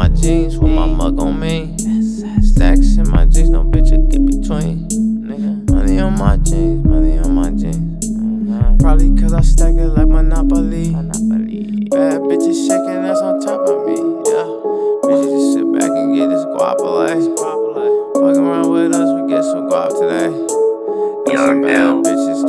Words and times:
my 0.00 0.08
jeans 0.08 0.56
with 0.56 0.72
my 0.72 0.86
mug 0.86 1.20
on 1.20 1.38
me. 1.38 1.76
Stacks 2.40 2.96
in 2.96 3.06
my 3.10 3.26
jeans, 3.26 3.50
no 3.50 3.62
bitch 3.62 3.90
will 3.90 4.08
get 4.08 4.24
between. 4.24 4.88
Money 5.66 5.98
on 6.00 6.18
my 6.18 6.38
jeans, 6.38 6.86
money 6.86 7.18
on 7.18 7.34
my 7.34 7.50
jeans. 7.50 8.80
Probably 8.80 9.14
cause 9.20 9.34
I 9.34 9.42
stack 9.42 9.74
it 9.74 9.88
like 9.88 10.08
Monopoly. 10.08 10.92
Bad 11.92 12.22
bitches 12.24 12.66
shaking 12.66 13.04
ass 13.04 13.18
on 13.18 13.40
top 13.40 13.60
of 13.68 13.86
me. 13.86 13.96
Yeah. 14.24 14.48
Bitches 15.04 15.36
just 15.36 15.52
sit 15.52 15.68
back 15.78 15.90
and 15.90 16.16
get 16.16 16.30
this 16.30 16.46
guap 16.46 16.78
guapole. 16.78 17.36
Fuck 18.14 18.38
around 18.40 18.70
with 18.70 18.94
us, 18.94 19.20
we 19.20 19.28
get 19.28 19.44
some 19.44 19.68
guap 19.68 19.90
today. 20.00 20.32
Some 21.36 21.60
bad 21.60 22.04
Bitches 22.06 22.48